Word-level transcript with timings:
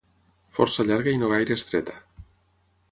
força 0.59 0.85
llarga 0.87 1.15
i 1.17 1.21
no 1.25 1.31
gaire 1.35 1.59
estreta 1.61 1.99